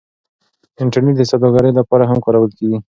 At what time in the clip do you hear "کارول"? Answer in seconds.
2.25-2.51